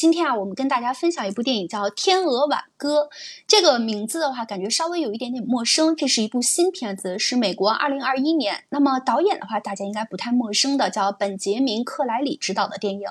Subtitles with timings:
[0.00, 3.02] 今天啊，我们跟大家分享一部电影叫《天鹅挽歌》。
[3.46, 5.94] 这个名字的话，感觉稍微有一点点陌生。
[5.94, 8.64] 这是一部新片子，是美国2021年。
[8.70, 13.06] 那么导演的话，大家应该不太陌生的，叫本杰明·克莱里执导的电影。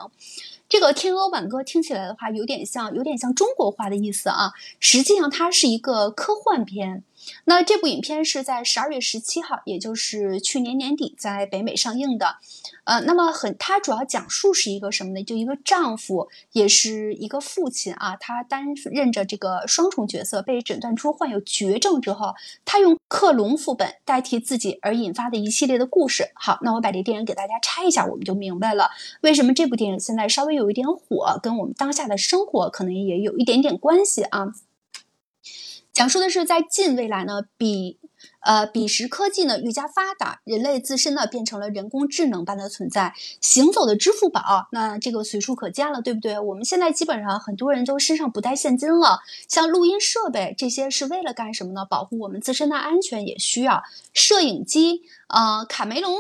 [0.67, 4.53] 这个《天鹅挽歌》听起来的话，有点像，有点像中国话的意思啊。
[4.79, 7.03] 实际上，它是一个科幻片。
[7.45, 12.37] 那这部影片是在十二月十七号，也就是去年年底，在北美上映的。
[12.85, 15.23] 呃，那么很，它主要讲述是一个什么呢？
[15.23, 22.33] 就一个丈夫，也是一个父亲啊，他担任着这个双重角色，被诊断出患有绝症之后，
[22.65, 26.31] 他用克隆副本代替自己而引发的一系列的故事。
[26.33, 28.89] 好，那我把这电影给大家拆一下，我们就明白了
[29.21, 34.53] 为什么这部电影现在稍微有一点火，跟我们当下的生活可能也有一点点关系啊。
[35.99, 37.99] 讲述的是在近未来呢，比。
[38.41, 46.39] 呃，彼时科技呢愈加发达，人类自身呢变成了人工智能般的存在，行走的支付宝，那这个随处可见了，对不对？
[46.39, 51.85] 我们现在基本上很多人都身上不带现金了，像录音设备这些是为了干什么呢？
[51.85, 53.83] 保护我们自身的安全也需要。
[54.13, 56.19] 摄影机，呃，卡梅隆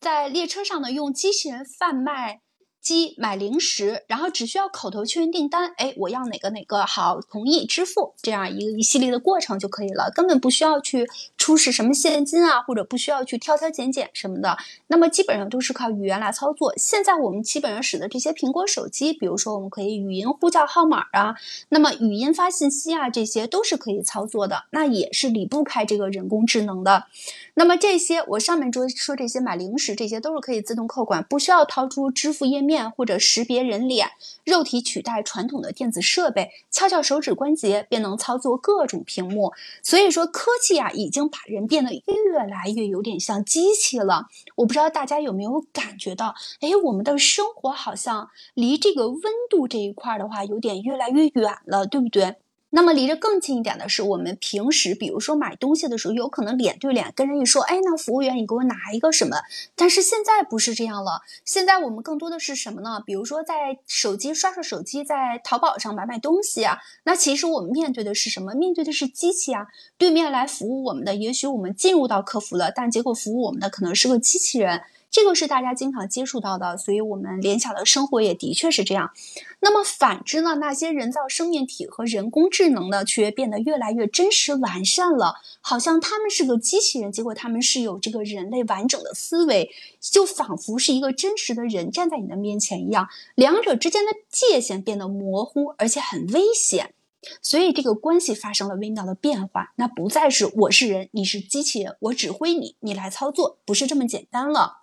[0.00, 2.40] 在列车上呢用机器人贩卖。
[2.80, 11.06] 机买零食，然后只需要口头确认订单，哎，我要哪个哪个，好，同意支付，这样一个一系列的过程就可以了，根本不需要去
[11.40, 14.58] 出示什么现金啊，或者不需要去挑挑拣拣什么的。
[14.88, 16.74] 那么基本上都是靠语言来操作。
[16.76, 21.34] 现在我们基本上使的这些苹果手机，比如说我们可以语音呼叫号码啊，
[21.70, 27.06] 那么语音发信息啊，这些都是可以操作的，那也是离不开这个人工智能的。
[27.54, 32.90] 那么这些我上面说说这些买零食，这些都是可以自动扣款，不需要掏出支付页面。
[32.96, 34.10] 或者识别人脸，
[34.44, 39.52] 肉体取代传统的电子设备，敲敲手指关节便能操作各种屏幕。
[39.82, 44.26] 所以说，科技啊，已经把人变得越来越有点像机器了。
[44.56, 52.36] 我不知道大家有没有感觉到，哎，我们的生活好像离这个温度这一块的话，有点越来越远了，对不对？
[52.72, 59.38] 那么离着更近一点的是，我们平时比如说买东西的时候，有可能脸对脸跟人一说，哎，那服务员你给我拿一个什么？
[59.74, 63.02] 但是现在不是这样了，现在我们更多的是什么呢？
[63.04, 68.54] 比如说在手机刷刷手机，在淘宝上买买东西啊，那其实我们面对的是什么？
[68.54, 69.66] 面对的是机器啊，
[69.98, 74.82] 对面来服务我们的，也许我们进入到客服了，但结果服务我们的可能是个机器人。
[75.10, 79.10] 这个是大家经常接触到的，所以我们联想的生活也的确是这样。
[79.58, 80.54] 那么反之呢？
[80.54, 89.70] 那些人造生命体和人工智能呢，却变得越来越真实完善了，好像他们是个机器人，结果他们是有这个人类完整的思维，
[90.00, 93.08] 就仿佛是一个真实的人站在你的面前一样。
[93.34, 96.94] 两者之间的界限变得模糊，而且很危险，
[97.42, 99.72] 所以这个关系发生了微妙的变化。
[99.76, 104.79] 那不再是我是人，你是机器人，我指挥你，你来操作，不是这么简单了。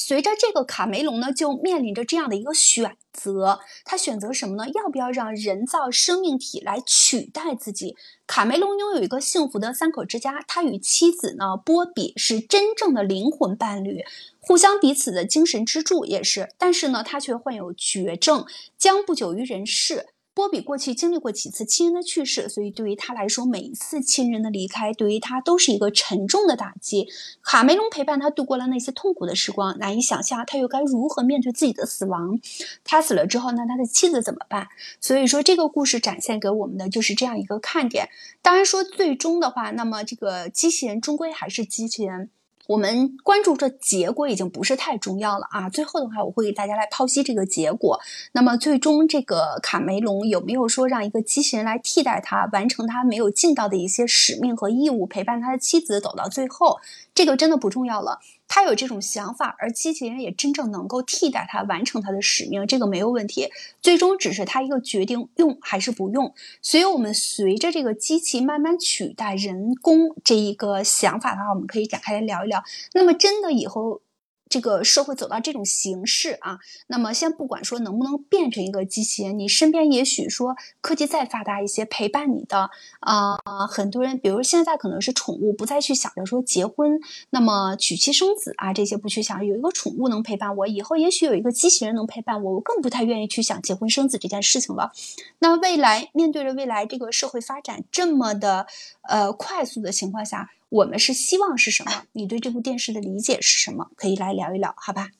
[0.00, 4.70] 随着这个卡梅隆呢，就面临着这样的一个选择，他选择什么呢？
[4.72, 7.96] 要不要让人造生命体来取代自己？
[8.26, 14.04] 卡梅隆拥有一个幸福的三口之家，他与妻子呢波比是真正的灵魂伴侣，
[14.40, 16.48] 互相彼此的精神支柱也是。
[16.56, 18.46] 但是呢，他却患有绝症，
[18.78, 20.06] 将不久于人世。
[20.38, 27.08] 波比过去经历过几次亲人的去世，所以对于他来说，每一次亲人的离开对于他都是一个沉重的打击。
[27.42, 32.38] 卡梅隆陪伴他度过了那些痛苦的时光，难以想象他又该如何面对自己的死亡。
[32.84, 34.68] 他死了之后，那他的妻子怎么办？
[35.00, 38.08] 所以说，这个故事展现给我们的就是这样一个看点。
[38.40, 42.30] 当然说，最终的话，那么这个机器人终归还是机器人。
[42.68, 45.70] 我们关注这结果已经不是太重要了啊！
[45.70, 47.98] 最后的话，我会给大家来剖析这个结果。
[48.32, 56.78] 那么，最终这个卡梅隆有没有说让一个机器人来替代他，完成他没有尽到的一些使命和义务，陪伴他的妻子走到最后？
[57.14, 58.20] 这个真的不重要了。
[58.48, 63.50] 他有这种想法，而机器人也真正能够替代他完成他的使命，这个没有问题。
[63.80, 66.34] 最终只是他一个决定用还是不用。
[66.62, 72.64] 所以，我们随着这个机器慢慢取代人工这一个想法的话，我们可以展开来聊一聊。
[72.94, 74.00] 那么，真的以后。
[74.48, 83.36] 这个社会走到这种形式啊，那么先不管说能不能变成一个机器人，你身边也许说科技再发达一些，陪伴你的啊，
[83.68, 87.00] 很多人，比如现在可能是宠物，不再去想着说结婚，
[87.30, 94.92] 那么娶妻生子啊这些不去想，有一个宠物能陪伴我，以后也许有一个机器人能陪伴我，我更不太愿意去想结婚生子这件事情了。
[95.40, 98.66] 那未来面对着未来这个社会发展这么的
[99.02, 100.50] 呃快速的情况下。
[100.68, 102.04] 我们是希望是什么？
[102.12, 103.90] 你对这部电视的理解是什么？
[103.96, 105.10] 可以来聊一聊，好吧？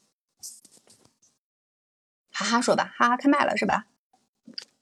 [2.30, 3.86] 哈哈，说吧，哈哈，开麦了是吧？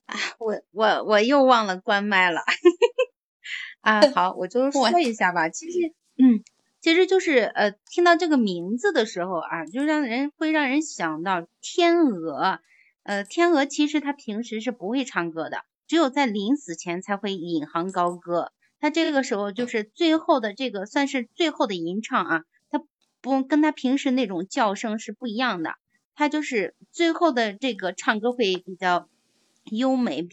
[0.06, 2.42] 啊，我我我又忘了关麦了。
[3.80, 5.48] 啊，好，我就说一下吧。
[5.48, 6.42] 其实，嗯，
[6.80, 12.60] 其实就是呃，听到这个名字的时候啊，就让人会让人想到天鹅。
[13.04, 18.52] 呃，天鹅其实它平时是不会唱歌的，只有在临死前才会引吭高歌。
[18.78, 22.82] 它这个时候就是最后的这个算是最后的吟唱啊，它
[23.20, 25.74] 不跟它平时那种叫声是不一样的，
[26.14, 29.08] 它就是最后的这个唱歌会比较
[29.70, 30.28] 优美，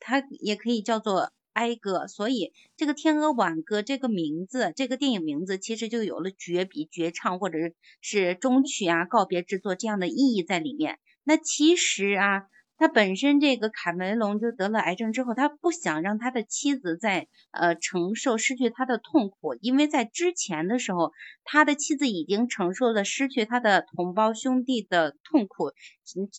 [0.00, 2.06] 它也可以叫做哀歌。
[2.08, 7.58] 所以这个《天鹅挽歌》这个名字，这个电影名字其实就有了绝笔绝唱或者
[8.00, 10.98] 是终曲啊、告别之作这样的意义在里面。
[11.24, 12.46] 那其实啊。
[12.82, 21.12] 他本身这个卡梅隆就得了癌症之后，他不想让他的妻子在呃承受失去他的痛苦，因为在之前的时候，
[21.44, 25.70] 他的妻子已经承受了失去他的同胞兄弟的痛苦，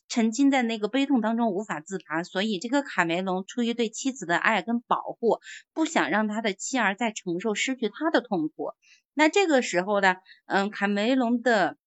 [0.10, 5.40] 沉浸在那个悲痛当中无法自拔，所以这个卡梅隆出于对妻子的爱跟保护，
[5.74, 8.74] 不想让他的妻儿再承受失去他的痛苦。
[9.14, 10.18] 那这个时候呢，
[10.48, 11.78] 嗯，卡梅隆的。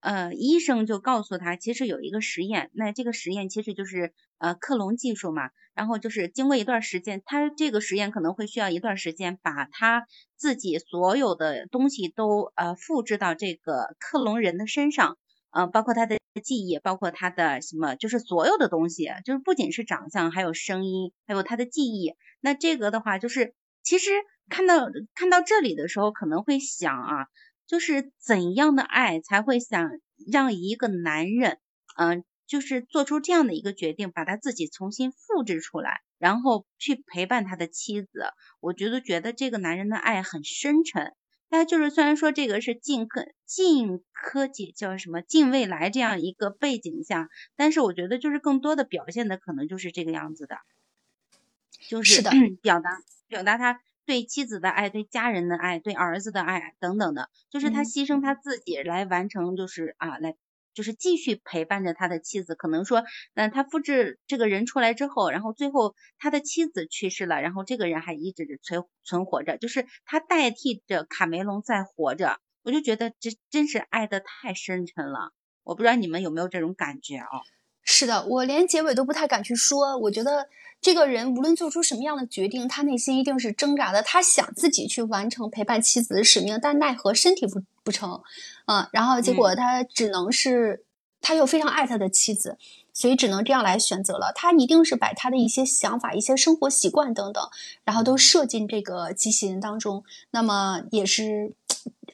[0.00, 5.50] 呃，医生就告诉他，其实有一个实验，那这个实验其实就是呃克隆技术嘛。
[5.74, 15.18] 然后就是经过一段时间，他这个实验可能会需要一段时间，把他自己所有的东西都呃复制到这个克隆人的身上，
[15.50, 22.14] 呃，包括他的记忆，包括他的什么，就是所有的东西，就是不仅是长相，还有声音，还有他的记忆。
[22.40, 24.08] 那这个的话，就是其实
[24.48, 27.26] 看到看到这里的时候，可能会想啊。
[27.66, 29.90] 就是怎样的爱才会想
[30.30, 31.58] 让一个男人，
[31.96, 38.08] 嗯，就是做出这样的一个决定，把他自己重新复制出来，然后去陪伴他的妻子。
[38.60, 41.12] 我觉得觉得这个男人的爱很深沉。
[41.48, 50.58] 但就是虽然说这个是近科近科技叫什么近未来这样一个背景下，但是我觉得就是更多的表现的可能就是这个样子的，
[51.88, 52.22] 就是
[52.62, 52.98] 表达
[53.28, 53.80] 表达他。
[54.06, 60.36] 对妻子的爱，对家人的爱，对儿子的爱等等的，就是他牺牲他自己来完成，就是啊，来
[60.72, 62.54] 就是继续陪伴着他的妻子。
[62.54, 63.02] 可能说，
[63.34, 72.38] 那，他复制这个人出来之后，然后最后他的妻子去世了，然后这个人还一直存存活着，就是他代替着卡梅隆在活着。
[72.62, 75.32] 我就觉得这真是爱的太深沉了。
[75.62, 77.26] 我不知道你们有没有这种感觉啊？
[77.86, 79.96] 是的，我连结尾都不太敢去说。
[79.96, 80.48] 我觉得。
[80.78, 84.02] 这个人无论做出什么样的决定，他内心一定是挣扎的。
[84.02, 88.20] 他想自己去完成陪伴妻子的使命，但奈何身体不不成，
[88.66, 90.84] 啊，然后结果他只能是，
[91.22, 92.58] 他又非常爱他的妻子，
[92.92, 94.32] 所以只能这样来选择了。
[94.34, 97.42] 他一定是把他的一些想法、一些生活习惯等等，
[97.82, 100.04] 然后都设进这个机器人当中。
[100.30, 101.54] 那么也是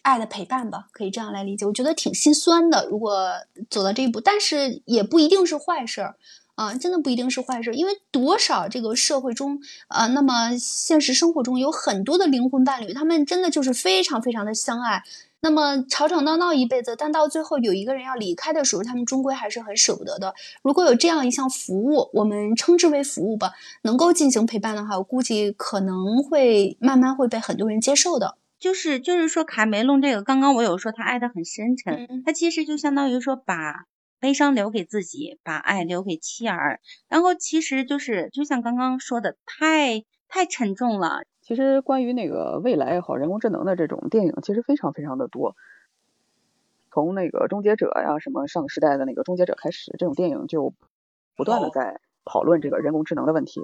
[0.02, 1.64] 爱的陪伴吧，可以这样来理解。
[1.64, 3.30] 我觉得挺心酸的，如果
[3.70, 6.16] 走到这一步，但是也不一定是坏事儿。
[6.54, 9.58] 啊，真的不一定是坏事，因为多少这个社会中，
[9.88, 15.02] 呃，那么现实生活中有很多的灵魂伴侣，他们真的就是非常非常的相爱，
[15.40, 20.34] 那么吵吵闹闹一辈子，但到最后有一个人要离开的时候，他们终归还是很舍不得的。
[20.62, 28.36] 如果有这样一项服务，我们称之为服务吧，能够进行陪伴的话，我估计可能会慢慢会被很多人接受的。
[28.62, 33.84] 就是就是说，卡梅隆这个，刚刚我有说他爱的很深沉，他其实就相当于说把。
[34.22, 36.78] 悲伤留给自己，把爱留给妻儿，
[37.08, 41.24] 然后其实就是就像刚刚说的，太太沉重了。
[41.40, 45.56] 其实关于那个未来也好，人工智能的这种电影，其实非常非常的多。
[46.92, 50.72] 从那个终结者呀，什么上个时代的那个终结者开始，这种电影就
[51.34, 53.60] 不断的在讨论这个人工智能的问题。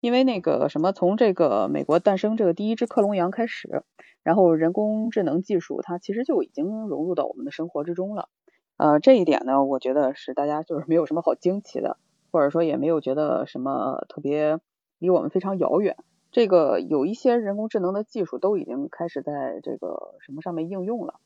[0.00, 3.82] 因为那个什么，从这个美国诞生这个第一只克隆羊开始，
[4.22, 8.28] 然后人工智能技术它其实就已经融入到我们的生活之中了。
[8.76, 11.98] 呃，这一点呢，我觉得是大家就是没有什么好惊奇的，
[12.32, 14.58] 或者说也没有觉得什么特别
[14.98, 15.96] 离我们非常遥远。
[16.32, 21.20] 这个有一些人工智能的技术都已经开始在这个什么上面应用了。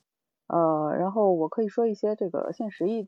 [0.48, 3.06] 呃，然后我可以说一些这个现实一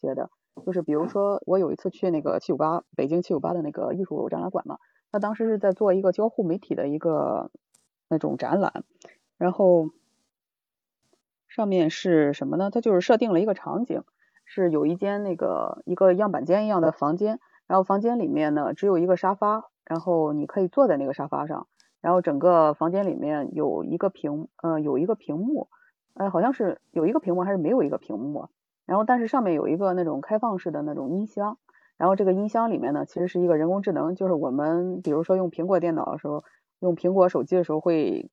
[0.00, 0.30] 些的，
[0.64, 4.78] 就是比如说我有一次去那个七五八北京七五八的那个艺术展览馆嘛，
[5.10, 7.50] 他当时是在做一个交互媒体的一个
[8.08, 8.84] 那种展览，
[9.38, 9.90] 然后。
[11.54, 12.70] 上面是什么呢？
[12.70, 14.04] 它就是设定了一个场景，
[14.46, 21.66] 是有一间那个一个样板间一样的房间，然后房间里面呢只有一个沙发，然后你可以坐在那个沙发上，
[22.00, 25.68] 然后整个房间里面有一个屏，呃，有一个屏幕，
[26.14, 28.48] 呃，好像是有一个屏幕还是没有一个屏幕，
[28.86, 31.58] 然后但是上面有一个那种开放式的那种音箱，
[31.96, 36.44] 然后这个音箱里面呢其实是一个人工智能，就是我们比如说用苹果电脑的时候，
[36.80, 38.30] 用苹果手机的时候会。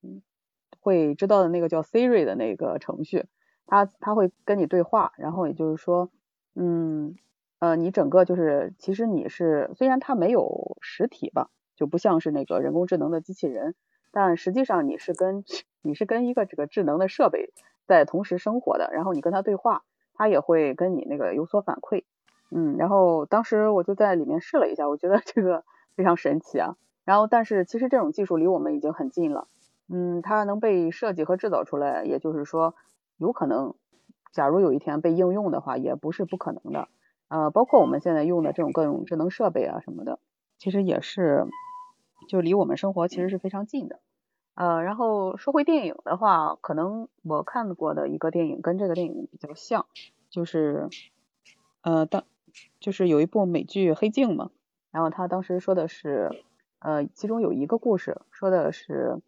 [0.82, 3.26] 会知道的那个叫 Siri 的那个程序，
[3.66, 6.10] 它它会跟你对话，然后也就是说，
[6.54, 7.16] 嗯
[7.58, 13.74] 呃，你整个就是其实你是虽然它没有实体吧，就不像是那个人工智能的机器人，
[14.10, 15.44] 但实际上你是跟
[15.82, 17.52] 你是跟一个这个智能的设备
[17.86, 19.82] 在同时生活的，然后你跟它对话，
[20.20, 22.04] 它也会跟你那个有所反馈，
[22.50, 25.64] 嗯，然后当时我就在里面试了一下，我觉得这个
[25.96, 26.76] 非常神奇啊。
[27.06, 29.48] 然后，但是其实这种技术离我们已经很近了。
[29.88, 32.74] 嗯，它能被设计和制造出来，也就是说，
[33.16, 33.74] 有可能，
[34.30, 36.88] 假如有一天被应用的话，也不是不可能的。
[37.28, 40.18] 呃，包括我们现在用的这种各种智能设备啊什么的，
[40.58, 41.46] 其实也是，
[42.28, 44.00] 就离我们生活其实是非常近的。
[44.54, 49.86] 呃，然后说回电影的话，可能我看过的一个电影跟这个电影比较像，
[50.28, 50.88] 就是，
[51.82, 52.24] 呃，当
[52.78, 54.50] 就是有一部美剧《黑镜》嘛，
[54.90, 56.44] 然后他当时说的是，
[56.80, 59.20] 呃，其中有一个故事说的是，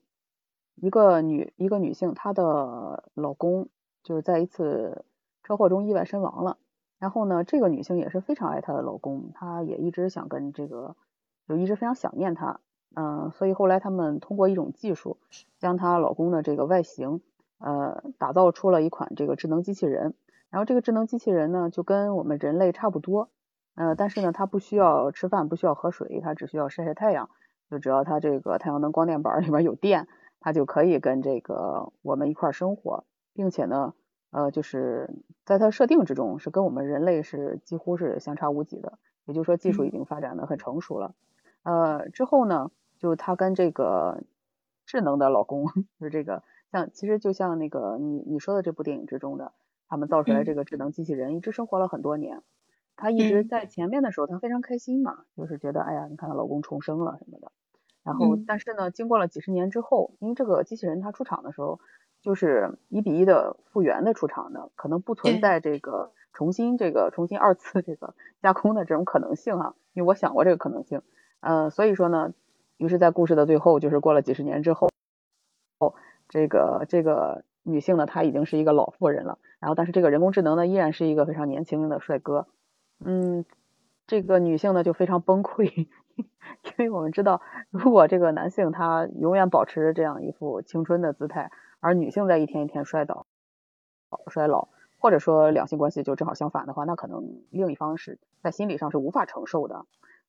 [0.74, 3.68] 一个女一个女性她的老公
[4.02, 5.04] 就是在一次
[5.44, 6.58] 车祸中意外身亡了。
[6.98, 10.94] 然后呢，这个女性也是非常爱她的老公，她也一直想跟这个，
[11.48, 12.60] 就一直非常想念他，
[12.94, 15.16] 嗯，所以后来他们通过一种技术，
[15.58, 17.20] 将她老公的这个外形，
[17.58, 20.14] 呃，打造出了一款这个智能机器人。
[20.50, 23.30] 然后这个智能机器人呢，就跟我们人类差不多，
[23.74, 27.30] 呃，但是呢，它不需要吃饭，不需要喝水，它只需要晒晒太阳，
[27.70, 30.08] 就只要它这个太阳能光电板里边有电，
[30.40, 33.94] 它就可以跟这个我们一块生活，并且呢。
[34.34, 35.10] 呃，就是
[35.44, 41.14] 在它设定之中是跟我们人类是几乎是相差无几的，也就是说技术已经发展的很成熟了。
[41.64, 42.70] 呃，之后呢，
[43.02, 44.22] 就她跟这个
[44.86, 45.66] 智能的老公，
[45.98, 49.52] 就是这个像其实就像那个你你说的这部电影之中的，
[49.88, 52.42] 他们造出来这个智能机器人，一直生活了很多年。
[52.96, 57.50] 她一直在前面的时候，她非常开心嘛，就是觉得哎呀，你看她老公重生了什么的。
[58.04, 61.80] 然后但是呢，经过了几十年之后，因为这个机器人它出厂的时候。
[62.24, 71.02] 就是一比一的复原的出厂的，可能不存在这个重新这个重新二次这个 加工的这种可能性哈，因为我想过这个可能性，
[71.40, 72.32] 呃，所以说呢，
[72.82, 74.88] 于是，在故事的最后，就是过了几十年之后，
[75.78, 75.94] 哦，
[76.28, 82.46] 这个这个女性呢，她已经是一个老妇人了，然后但是这个人工智能呢，依然是一个非常年轻的帅哥，
[83.04, 83.44] 嗯，
[84.06, 85.86] 这个女性呢就非常崩溃，
[86.16, 91.50] 因为我们知道，如果这个男性他永远保持这样一副青春的姿态。
[91.84, 93.26] 而女性在一天一天衰倒、
[94.28, 94.68] 衰老，
[95.00, 99.84] 或者说两性关系就正好相反的话，那可能另一方是在心理上是无法承受的。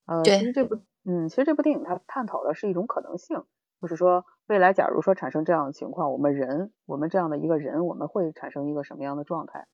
[0.06, 3.44] 呃，其实这部，嗯，其实这部电影它探讨的是一种可能性，
[3.82, 9.68] 就是说未来假如说产生这样的情况，我们人，我们这样的一个人，我们会产生一个什么样的状态？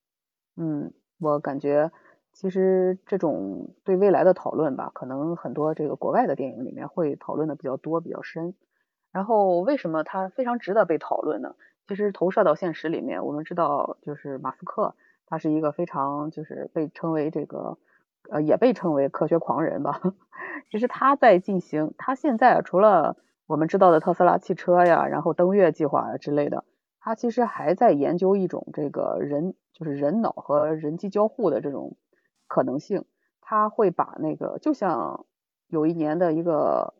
[0.56, 1.92] 嗯，我感觉
[2.34, 8.56] 其实这种对未来的讨论吧，可能很多这个国外的电影里面会讨论的比较多、比较深。
[9.12, 11.56] 然后为什么它非常值得被讨论呢？
[11.88, 14.94] 其实投射到现实里面，我们知道就是马斯克，
[15.26, 17.80] 他是一个非常就是被称为这个
[18.30, 20.02] 呃也被称为科学狂人吧。
[20.70, 23.18] 其实他在进行他现在除了
[23.48, 26.64] 我们知道的特斯拉汽车呀，然后登月计划呀之类的，
[27.00, 31.98] 他其实还在研究一种这个人就是人脑和人机交互的这种
[32.48, 33.06] 可能性。
[33.42, 35.26] 他会把那个就像
[35.68, 36.94] 有一年的一个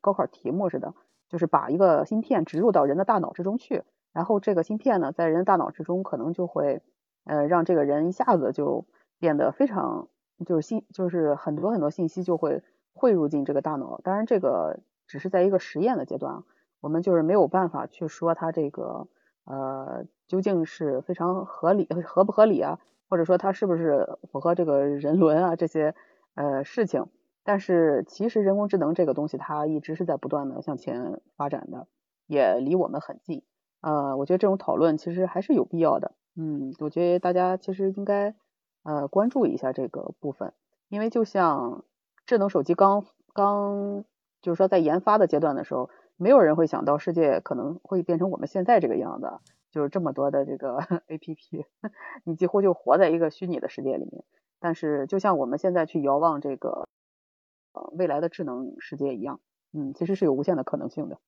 [0.00, 0.94] 高考题目似的。
[1.30, 3.82] 就是把一个芯片植入到人的大脑之中去，
[4.14, 6.80] 然后这个芯片呢，在人的大脑之中可能就会，
[7.26, 8.86] 呃，让这个人一下子就
[9.18, 10.08] 变得非常，
[10.46, 14.00] 就是信，就是很多很多信息就会汇入进这个大脑。
[14.02, 16.44] 当然，这个只是在一个实验的阶段啊，
[16.80, 19.08] 我们就是没有办法去说它这个，
[19.44, 25.94] 呃，究竟是非常合理，合不合理啊，或者说它是不是符合这个人伦啊这些，
[26.34, 27.06] 呃，事情。
[27.44, 31.86] 但是其实人工智能这个东西，它一直是在不断的向前发展的，
[32.26, 33.42] 也离我们很近。
[33.80, 36.12] 呃，我觉得这种讨论其实还是有必要的。
[36.36, 38.34] 嗯，我觉得大家其实应该
[38.88, 40.54] 呃关注一下这个部分，
[40.88, 41.84] 因为就像
[42.24, 43.04] 智能手机刚
[43.34, 44.04] 刚
[44.40, 49.30] 就是说在研发的阶段的时候，没有人会想到世界可能会变成我们现在这个样子，
[49.70, 51.66] 就是这么多的这个 APP，
[52.24, 54.24] 你几乎就活在一个虚拟的世界里面。
[54.58, 56.88] 但是就像我们现在去遥望这个
[57.74, 57.92] 呃。
[57.92, 59.40] 未来的智能世界一样，
[59.72, 61.18] 嗯，其实是有无限的可能性的。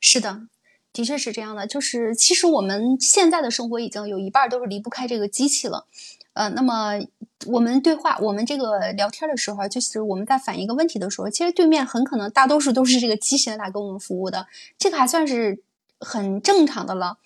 [0.00, 0.48] 是的，
[0.92, 1.66] 的确是这样的。
[1.66, 5.86] 就是其实我们现在的生活已经有一半都是离不开这个机器了。
[6.34, 6.98] 呃，那么
[7.46, 14.46] 我们对话，我们这个聊天的时候，就是我们在反映一个问题的时候，其实对面很可能大多数都是这个机器人来给我们服务的，
[14.78, 15.62] 这个还算是
[16.00, 17.18] 很正常的了。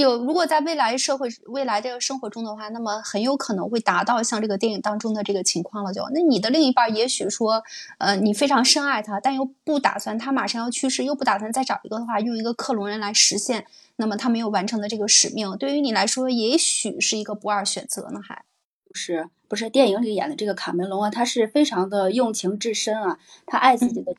[0.00, 5.92] 有，如果在未来社会、未来这个生活中的话，那么很有可能会达到像这个电影当中的这个情况了。
[5.92, 7.62] 就那你的另一半，也许说，
[7.98, 18.20] 呃，你非常深爱他，但又不打算他马上要去世，又不打算再找一个的话，用一个克隆人来实现，那么他没有完成的这个使命，对于你来说，也许是一个不二选择呢？
[18.22, 18.44] 还
[18.86, 19.28] 不是？
[19.48, 24.14] 不是电影里演的这个卡梅隆啊，他是非常的用情至深啊，他爱自己的。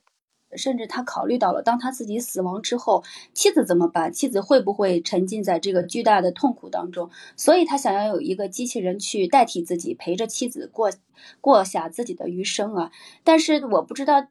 [0.56, 3.04] 甚至他考虑到了，当他自己死亡之后，
[3.34, 4.12] 妻子怎么办？
[4.12, 7.10] 妻子会不会沉浸在这个巨大的痛苦当中？
[7.36, 10.92] 所以他想要有一个机器人去代替自己，陪着妻子过
[11.40, 12.92] 过下自己的余生啊！
[13.24, 14.28] 但是我不知道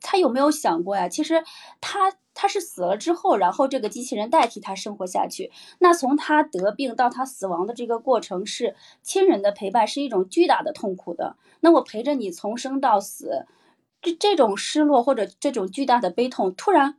[0.00, 1.08] 他有没有想过呀？
[1.08, 1.42] 其实
[1.80, 5.50] 他他是死了之后，然后这个机器人代替他生活下去。
[5.78, 11.36] 那从他得病到他死亡的这个过程，是亲人的陪伴，是一种巨大的痛苦的。
[11.60, 13.46] 那我陪着你从生到死。
[14.02, 16.96] 这这种失落或者这种巨大的悲痛，突然，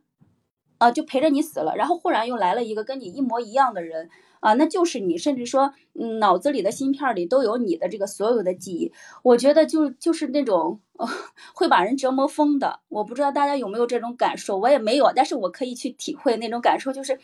[0.78, 4.08] 啊，就陪着你死了，然后忽然又来了一个跟你一模一样的人，
[4.40, 5.72] 啊，那就是你，甚至说，
[6.20, 8.92] 脑子里的芯片里都有你的这个所有的记忆，
[9.22, 10.80] 我觉得就就是那种，
[11.54, 12.80] 会把人折磨疯的。
[12.88, 17.18] 我不知道大家有没有这种感受，我也没有，但是我可以去体会那种感受，就是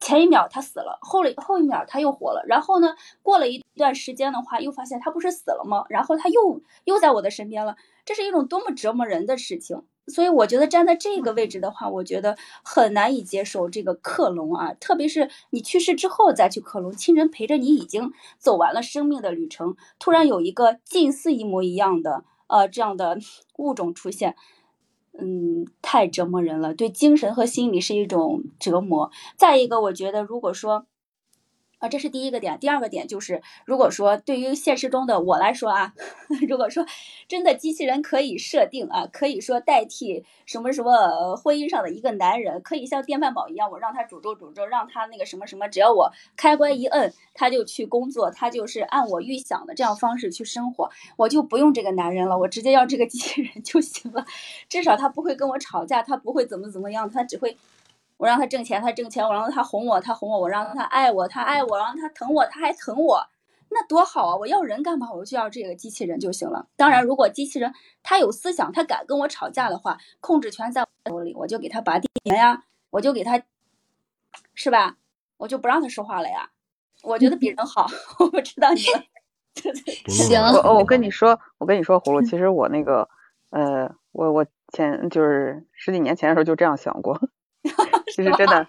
[0.00, 5.84] 前一秒他死了，后了后一秒他又活了，然后呢，过了一段时间的话，又发现他不是死了吗？
[5.88, 7.76] 然后他又又在我的身边了。
[8.04, 23.18] 这是一种多么折磨人的事情，所以我觉得站在这个位置的话，我觉得很难以接受这个克隆啊，特别是你去世之后再去克隆，亲人陪着你已经走完了生命的旅程，突然有一个近似一模一样的呃这样的
[23.56, 24.36] 物种出现，
[25.18, 29.10] 嗯，太折磨人了，对精神和心理是一种折磨。
[29.36, 30.86] 再一个，我觉得如果说。
[31.84, 32.58] 啊，这是第一个点。
[32.58, 35.92] 第二个点就是，如果说对于现实中的我来说啊，
[36.48, 36.86] 如果说
[37.28, 54.24] 真的机器人可以设定啊，可以说代替什么什么婚姻上的一个男人，可以像电饭煲一样，我让他煮粥煮粥，让他那个什么什么，只要我开关一摁，他就去工作，他就是按我预想的这样方式去生活，我就不用这个男人了，我直接要这个机器人就行了。
[54.70, 57.58] 至少他不会跟我吵架，他不会怎么怎么样，他只会。
[58.24, 63.20] 我让他挣钱，他挣钱；我让他哄我，他哄我；我让他爱我，他爱我；让他疼我，他还疼我，
[63.68, 64.36] 那多好啊！
[64.36, 65.12] 我要人干嘛？
[65.12, 66.66] 我就要这个机器人就行了。
[66.74, 73.38] 当然，如果机器人他有思想，他敢跟我吵架的话，控制权在我手里，我就给他拔电呀，我就给他，
[74.54, 74.96] 是吧？
[75.36, 76.48] 我就不让他说话了呀。
[77.02, 77.86] 我觉得比人好，
[78.20, 78.80] 我不知道你。
[80.10, 83.06] 行，我我跟你说，我跟你说，葫芦，其实我那个，
[83.50, 87.20] 呃，我我前就是十几年前的时候就这样想过。
[88.14, 88.68] 其实真的，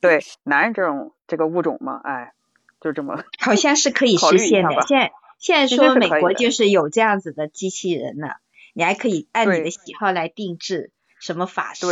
[0.00, 2.32] 对男人这种这个物种嘛，哎，
[2.80, 4.70] 就这么 好像是可以实现的。
[4.86, 8.36] 现在现在说美国就是有这样子的机器人了，
[8.72, 11.90] 你还可以按你的喜好来定制，什么发色、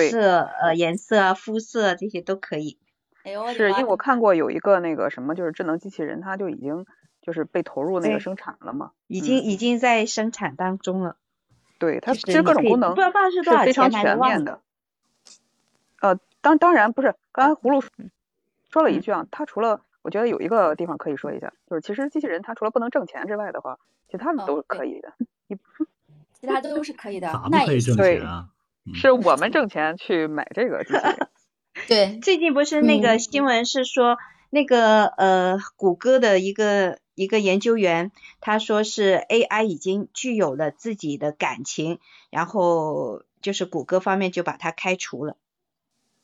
[0.62, 2.78] 呃颜色啊、肤色这些都可以。
[3.24, 6.86] 哎呦，是因为我看过有一个那个什么，就是智能机器人，它就已经
[7.20, 11.16] 就是被投入那个生产了嘛，已经已经在生产当中了。
[11.78, 14.52] 对，它其实各种功能是非常全面的。
[14.52, 14.60] 呃。
[16.44, 17.82] 当当然不是，刚才葫芦
[18.70, 23.78] 说了一句啊，他除了我觉得有一个地方可以说一下，就是其实机器人它除了不能挣钱之外的话，
[24.10, 25.14] 其他的都是可以的。
[25.48, 25.56] 你
[26.38, 28.20] 其他都是可以的，那也对，
[28.92, 31.28] 是我们挣钱去买这个机器人。
[31.88, 34.18] 对，最近不是那个新闻是说
[34.50, 45.38] 那个呃谷歌的一个一个研究员，他说是 AI 已经具有了自己的感情，然后就是谷歌方面就把它开除了。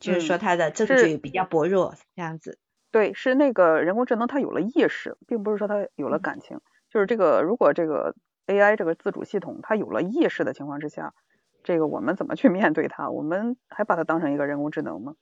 [0.01, 2.59] 就是说它的证据比较薄弱，这样子。
[2.91, 6.61] 对，是那个人工智能它有了意识，并不是说它有了感情。
[6.89, 8.17] 就是这个，如果这个
[8.49, 11.15] AI 这个自主系统它有了意识的情况之下，
[11.63, 13.09] 这个我们怎么去面对它？
[13.09, 15.15] 我们还把它当成一个人工智能吗？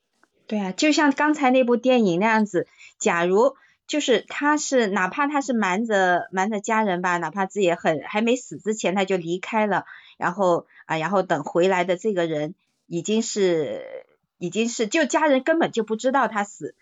[0.47, 3.55] 对啊，就像刚才那部电影那样子，假如
[3.87, 9.85] 就是他是哪怕他是瞒着瞒着家人吧，哪怕自己很还没死之前他就离开了，
[10.17, 12.55] 然后啊，然后等回来的这个人
[12.87, 14.07] 已经是。
[14.39, 16.75] 已经是就家人根本就不知道他死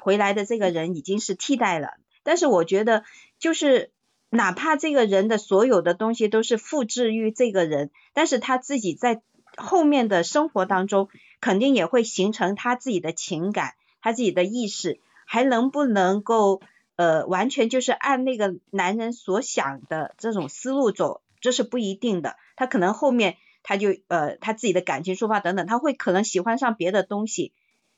[0.00, 3.04] 回来的这个人已经是替代了，但是我觉得
[3.38, 3.92] 就是
[4.28, 9.22] 哪怕这个人的所有的东西都是复制于这个人，但是他自己在
[9.56, 11.08] 后面的生活当中
[11.40, 16.60] 肯定也会形成他自己的情感，他自己的意识还能不能够
[16.96, 23.36] 呃完全就是按那个男人所想的这种思路走，这是不一定的，他可能后面。
[23.68, 27.52] 他就呃他自己的感情抒发等等，他会可能喜欢上别的东西。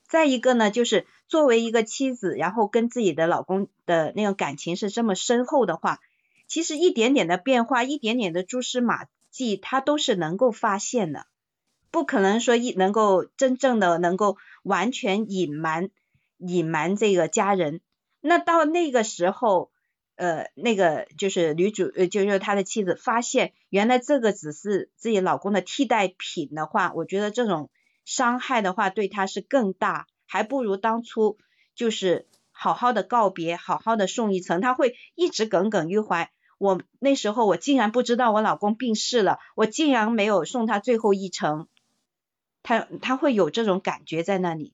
[0.07, 5.99] 再一个呢，就是作为一个妻子，然后跟自己的老公的那种感情是这么深厚的话，
[6.47, 11.27] 其实一点点的变化，一点点的蛛丝马迹，他都是能够发现的。
[11.91, 15.91] 不可能说一能够真正的能够完全隐瞒
[16.37, 17.81] 隐瞒这个家人。
[18.21, 19.69] 那到那个时候。
[20.19, 27.69] 呃，那个就是女主，呃，就是他的妻子发现原来这个只是自己老公的替代品的话，我觉得这种
[28.03, 31.37] 伤害的话对他是更大，还不如当初
[31.73, 36.29] 就是好好的告别，好好的送一程，他会一直耿耿于怀。
[36.57, 41.69] 我那时候我竟然不知道我老公病逝了，我竟然没有送他最后一程。
[42.61, 44.73] 他他会有这种感觉在那里，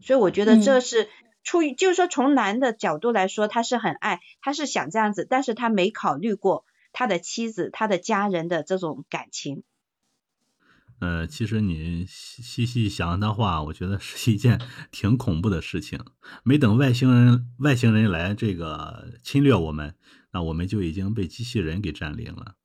[0.00, 1.10] 所以我觉得这是
[1.46, 9.62] 出于，就是说从男的角度来说，他是很爱，他是想这样子，但是他没考虑过他的妻子、他的家人的这种感情。
[10.98, 16.00] 呃，其实你细细想的话，我觉得是一件 挺恐怖的事情。
[16.42, 19.94] 没等外星人外星人来这个侵略我们，
[20.32, 22.56] 那我们就已经被机器人给占领了，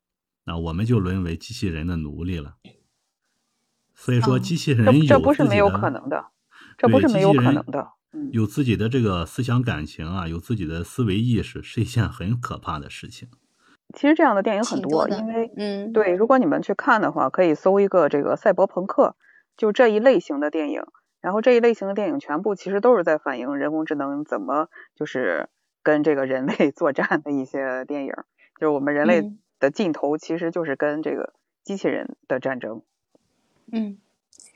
[0.46, 2.56] 那我们就沦为机器人的奴隶了。
[3.94, 6.32] 所以说，机器人有这不是没有可能的，
[6.80, 7.91] 这不是没有可能的。
[8.32, 13.30] 有自己的这个思想感情啊，有自己的思维意识，是一件很可怕的事情。
[13.95, 19.15] 其实这样的电影很多，因为嗯，对，如果你们去看的话，可以搜一个这个赛博朋克，
[19.58, 20.82] 就这一类型的电影。
[21.19, 25.50] 然后这一类型的电影全部其实都是在反映人工智能怎么就是
[25.84, 28.13] 跟这个人类 作战的一些电影。
[28.60, 32.82] 就是我们人类的尽头其实就是跟这个机器人的战争。
[33.71, 34.00] 嗯，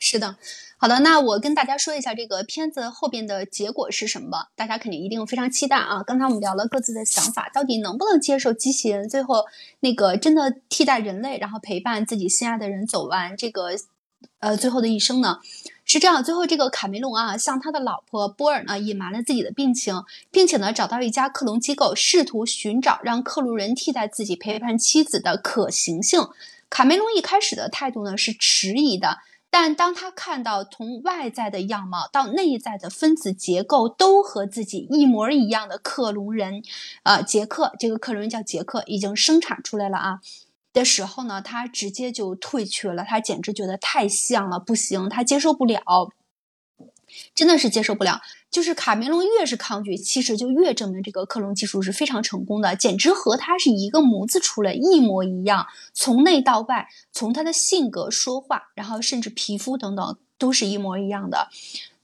[0.06, 0.36] 是的。
[0.78, 4.50] 好的，那我跟大家说一下这个片子后边的结果是什么。
[4.56, 6.04] 大家肯定一定非常期待啊！
[6.04, 9.46] 刚才我们聊了各自的想法，到底能不能接受机器人最后
[9.80, 13.70] 那个真的替代人类，然后陪伴自己心爱的人走完这个
[14.38, 15.40] 呃最后的一生呢？
[15.86, 26.28] 是这样，最后这个卡梅隆啊，向他的老婆波尔呢隐瞒了自己的病情，并且呢找到一家克隆机构，试图寻找让克隆人替代自己陪伴妻子的可行性。
[26.70, 29.20] 卡梅隆一开始的态度呢是迟疑的。
[29.58, 36.62] 但当他看到从外在的样貌到内在的分子结构都和自己一模一样的克隆人，
[37.04, 40.20] 呃，杰克这个克隆人叫杰克，已经生产出来了啊
[40.74, 43.06] 的时候呢，他直接就退去了。
[43.06, 46.10] 他简直觉得太像了，不行，他接受不了，
[47.34, 48.20] 真的是接受不了。
[48.56, 61.50] 就是卡梅隆越是抗拒，其实就越证明这个克隆技术是非常成功的，简直和他是一个模子出来，一模一样，从内到外，从他的性格、说话，然后甚至皮肤等等，都是一模一样的。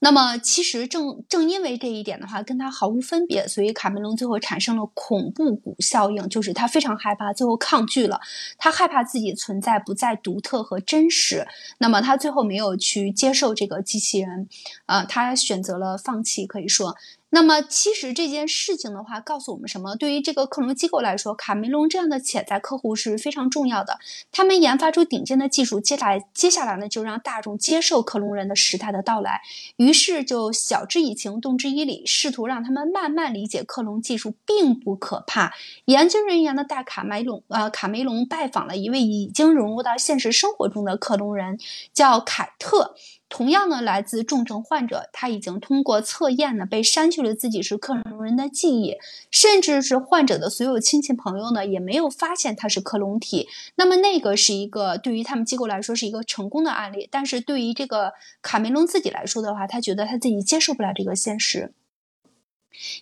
[0.04, 8.20] 那么，其实正正因为这一点的话，跟他毫无分别，所以卡梅隆最后产生了恐怖谷效应，就是他非常害怕，最后抗拒了。
[8.58, 11.46] 他害怕自己存在不再独特和真实，
[11.78, 14.48] 那么他最后没有去接受这个机器人，
[14.86, 16.96] 呃，他选择了放弃，可以说。
[17.34, 19.96] 那么，其实这件事情的话，告诉我们什么？
[19.96, 23.98] 对于这个克隆机构来说，卡梅隆这样的潜在客户是非常重要的。
[24.30, 29.40] 他们研发出顶尖的技术，接下来接下来呢，就让大众接受克隆人的时代的到来。
[29.76, 35.54] 于是就晓之以情，动之以理，试图让他们慢慢理解克隆技术并不可怕。
[35.86, 41.58] 研究人员呢，带卡梅隆呃卡梅隆拜访了一位已经融入到现实生活中的克隆人，
[41.94, 42.94] 叫凯特。
[43.32, 48.98] 同样呢，来自重症患者，他已经通过测验呢被删去了自己是克隆人的记忆，
[49.30, 53.48] 甚至是患者的所有亲戚朋友呢也没有发现他是克隆体。
[53.76, 61.72] 那么那个是一个对于他们机构来说是一个成功的案例，但是对于这个卡梅隆自己来说的话，他觉得他自己接受不了这个现实。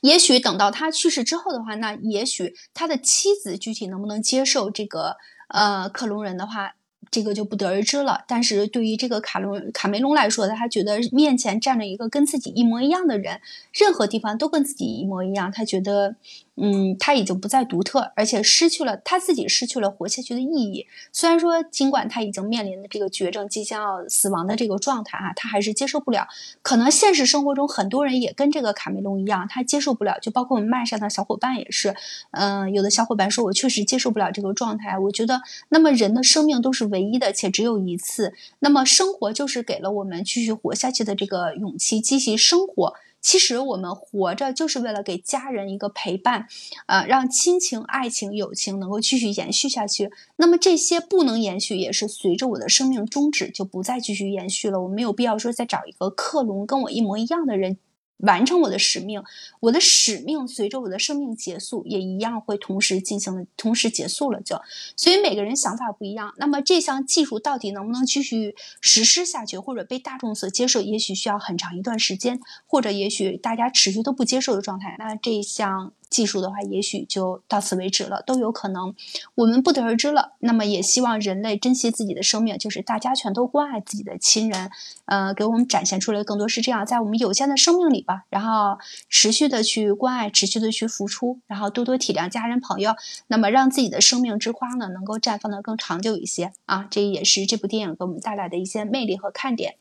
[0.00, 5.16] 也许等到他去世之后的话，那也许他的妻子具体能不能接受这个
[5.48, 6.76] 呃克隆人的话。
[7.10, 8.24] 这个就不得而知了。
[8.28, 13.40] 但是对于这个卡隆卡梅隆来说，他觉得面前站着一个跟自己一模一样的人，
[13.72, 16.16] 任何地方都跟自己一模一样，他觉得。
[16.62, 20.86] 嗯，他已经不再独特，而且失去了他自己失去了活下去的意义。
[21.10, 26.28] 虽然说，尽管他已经面临的这个绝症，即将要死亡的这个状态啊，他还是接受不了。
[26.60, 30.18] 可能现实生活中很多人也跟这个卡梅隆一样，他接受不了。
[30.20, 31.94] 就包括我们麦上的小伙伴也是，
[32.32, 34.98] 嗯，有的小伙伴说我确实接受不了这个状态。
[34.98, 38.34] 我觉得，那么人的生命都是唯唯一的，且只有一次。
[38.58, 42.94] 那么生活就是给了我们继续活下去的这个勇气，继续生活。
[43.22, 46.46] 其实我们活着就是为了给家人一个陪伴，
[46.86, 50.10] 呃，让亲情、爱情、友情能够继续延续下去。
[50.36, 54.82] 那么这些不能延续，也是随着我的生命终止就不再继续延续了。
[54.82, 57.76] 我没有必要说再找一个克隆跟我一模一样的人。
[58.22, 59.22] 完成我的使命，
[59.60, 64.40] 我的使命随着我的生命结束，也一样会同时进行，同时结束了。
[64.40, 64.60] 就，
[64.96, 66.34] 所以每个人想法不一样。
[66.36, 74.96] 那么这项技术到底能不能继续实施下去，或者被大众所接受，也许需要很长一段时间，或者也许大家持续都不接受的状态。
[74.98, 75.92] 那这一项。
[76.10, 78.94] 技术的话，也许就到此为止了，都有可能，
[79.36, 80.32] 我们不得而知了。
[80.40, 84.70] 那么，也希望人类珍惜自己的生命，就是大家全都关爱自己的亲人，
[85.04, 92.96] 呃，给我们展现出来更多是这样，在我们有限的生命里吧，然后持续的去关爱，持续的去付出，然后多多体谅家人朋友，
[93.28, 96.88] 那么让自己的生命之花呢，能够绽放的更长久一些啊！
[96.90, 99.76] 这也是这部电影给我们带来的一些魅力和看点。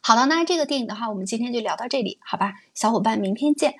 [0.00, 3.74] 好了，那这个电影的话，我们今天就聊到这里，好吧，小伙伴，明天见。